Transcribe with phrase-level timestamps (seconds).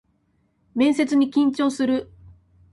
[0.73, 2.11] 面接に緊張する